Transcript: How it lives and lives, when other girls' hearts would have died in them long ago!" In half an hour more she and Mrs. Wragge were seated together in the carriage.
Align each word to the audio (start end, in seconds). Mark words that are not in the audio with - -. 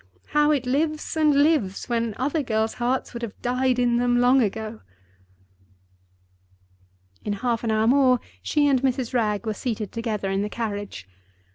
How 0.29 0.49
it 0.49 0.65
lives 0.65 1.15
and 1.15 1.43
lives, 1.43 1.87
when 1.87 2.15
other 2.17 2.41
girls' 2.41 2.73
hearts 2.73 3.13
would 3.13 3.21
have 3.21 3.39
died 3.43 3.77
in 3.77 3.97
them 3.97 4.17
long 4.19 4.41
ago!" 4.41 4.81
In 7.23 7.33
half 7.33 7.63
an 7.63 7.69
hour 7.69 7.85
more 7.85 8.19
she 8.41 8.67
and 8.67 8.81
Mrs. 8.81 9.13
Wragge 9.13 9.45
were 9.45 9.53
seated 9.53 9.91
together 9.91 10.31
in 10.31 10.41
the 10.41 10.49
carriage. 10.49 11.07